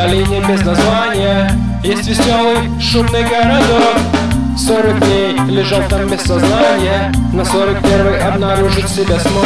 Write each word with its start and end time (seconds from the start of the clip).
Долине 0.00 0.40
без 0.48 0.64
названия 0.64 1.54
Есть 1.84 2.08
веселый, 2.08 2.70
шумный 2.80 3.22
городок. 3.22 3.98
Сорок 4.56 4.98
дней 5.00 5.36
лежал 5.46 5.82
там 5.90 6.08
без 6.08 6.22
сознания. 6.22 7.12
На 7.34 7.44
сорок 7.44 7.82
первый 7.82 8.18
обнаружить 8.18 8.88
себя 8.88 9.18
смог. 9.18 9.44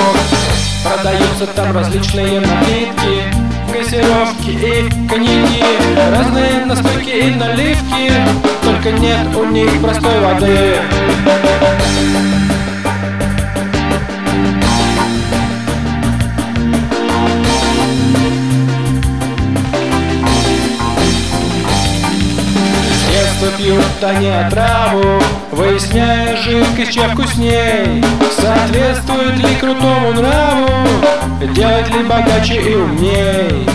Продаются 0.84 1.46
там 1.56 1.77
различные 1.77 2.38
напитки. 2.38 3.24
Газировки 3.66 4.50
и 4.50 5.08
коньяки. 5.08 5.64
Разные 6.12 6.66
настойки 6.66 7.10
и 7.10 7.34
наливки. 7.34 8.12
Только 8.62 8.92
нет 8.92 9.34
у 9.34 9.44
них 9.46 9.82
простой 9.82 10.20
воды 10.20 10.78
детства 23.44 23.50
пьют 23.58 23.84
они 24.02 24.28
отраву 24.28 25.20
Выясняя 25.50 26.36
жидкость, 26.36 26.92
чем 26.92 27.10
вкусней 27.10 28.05
Соответствует 28.36 29.38
ли 29.38 29.56
крутому 29.56 30.12
нраву? 30.12 30.69
Делать 31.54 31.91
ли 31.91 32.02
богаче 32.02 32.60
и 32.60 32.74
умней? 32.74 33.66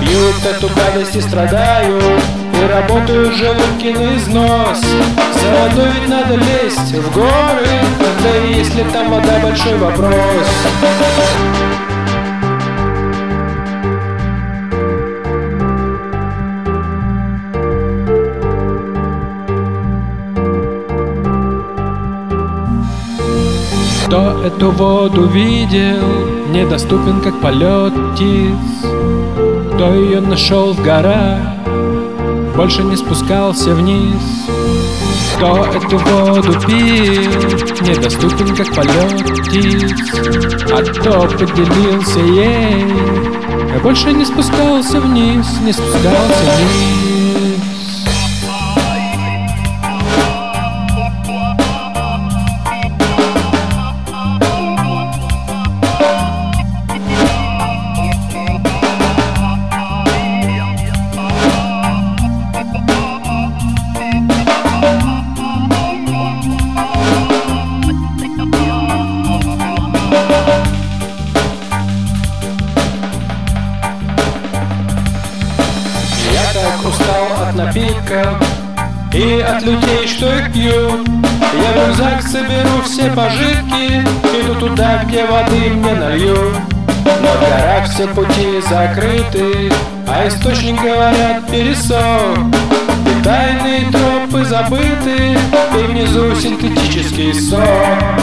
Пьют 0.00 0.44
эту 0.44 0.68
гадость 0.68 1.14
и 1.14 1.20
страдают 1.20 2.22
И 2.54 2.66
работают 2.66 3.34
желудки 3.34 3.92
на 3.96 4.16
износ. 4.16 4.80
За 4.80 5.68
водой 5.68 5.88
ведь 5.94 6.08
надо 6.08 6.34
лезть 6.34 6.92
в 6.92 7.12
горы 7.12 7.66
Да 8.22 8.46
и 8.46 8.54
если 8.54 8.82
там 8.92 9.10
вода 9.10 9.38
большой 9.42 9.76
вопрос 9.78 10.12
Кто 24.12 24.44
эту 24.44 24.70
воду 24.72 25.24
видел, 25.24 26.06
недоступен 26.50 27.22
как 27.22 27.40
полет 27.40 27.94
птиц. 28.12 28.84
Кто 29.72 29.94
ее 29.94 30.20
нашел 30.20 30.74
в 30.74 30.82
горах, 30.82 31.40
больше 32.54 32.82
не 32.82 32.94
спускался 32.94 33.74
вниз. 33.74 34.50
Кто 35.34 35.64
эту 35.64 35.96
воду 35.96 36.52
пил, 36.60 37.32
недоступен 37.80 38.54
как 38.54 38.74
полет 38.74 39.46
птиц. 39.46 39.94
А 40.70 40.82
кто 40.82 41.22
поделился 41.22 42.20
ей, 42.20 42.84
больше 43.82 44.12
не 44.12 44.26
спускался 44.26 45.00
вниз, 45.00 45.46
не 45.64 45.72
спускался 45.72 46.50
вниз 46.58 47.01
устал 76.92 77.48
от 77.48 77.54
напитков 77.54 78.36
И 79.12 79.40
от 79.40 79.62
людей, 79.62 80.06
что 80.06 80.26
их 80.34 80.52
пьют. 80.52 81.08
Я 81.54 81.72
в 81.72 81.88
рюкзак 81.88 82.22
соберу 82.22 82.82
все 82.84 83.10
пожитки 83.10 84.02
Иду 84.34 84.54
туда, 84.68 85.02
где 85.04 85.24
воды 85.24 85.70
мне 85.70 85.94
нальют. 85.94 86.56
Но 87.04 87.28
в 87.28 87.40
горах 87.40 87.88
все 87.88 88.06
пути 88.08 88.60
закрыты 88.68 89.72
А 90.06 90.26
источник, 90.28 90.80
говорят, 90.80 91.46
пересох. 91.50 92.38
И 93.06 93.22
тайные 93.22 93.90
тропы 93.90 94.44
забыты 94.44 95.36
И 95.78 95.82
внизу 95.86 96.34
синтетический 96.34 97.34
сок 97.34 98.21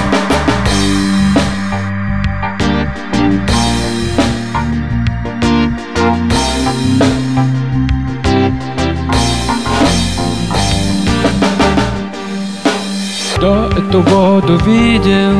эту 13.89 14.01
воду 14.01 14.55
видел, 14.65 15.33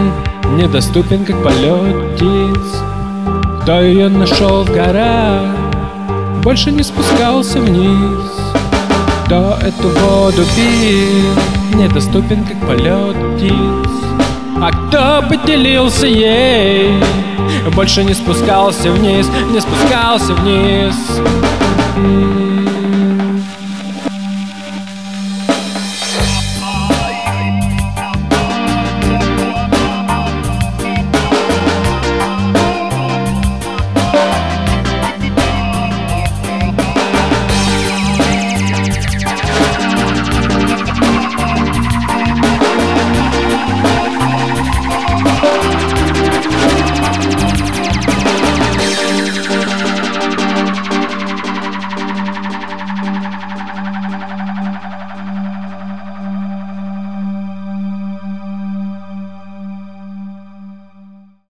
недоступен 0.58 1.24
как 1.24 1.44
полет 1.44 2.16
птиц. 2.16 2.82
Кто 3.62 3.80
ее 3.82 4.10
нашел 4.10 4.64
в 4.64 4.72
горах, 4.72 5.46
больше 6.44 6.72
не 6.72 6.82
спускался 6.82 7.60
вниз. 7.60 8.32
Кто 9.26 9.56
эту 9.62 9.90
воду 9.90 10.42
пил, 10.56 11.80
недоступен 11.80 12.44
как 12.44 12.58
полет 12.68 13.16
птиц. 13.36 13.92
А 14.60 14.72
кто 14.72 15.28
поделился 15.30 16.08
ей, 16.08 17.04
больше 17.76 18.04
не 18.04 18.16
спускался 18.16 18.92
вниз, 18.92 19.30
не 19.52 19.60
спускался 19.62 20.34
вниз 20.34 20.96